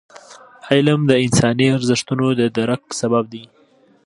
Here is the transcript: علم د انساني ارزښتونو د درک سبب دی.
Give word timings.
علم 0.69 0.99
د 1.07 1.11
انساني 1.23 1.67
ارزښتونو 1.77 2.27
د 2.39 2.41
درک 2.57 2.81
سبب 2.99 3.23
دی. 3.33 3.43